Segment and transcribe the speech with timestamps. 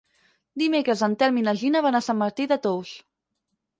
[0.61, 2.95] Dimecres en Telm i na Gina van a Sant Martí de Tous.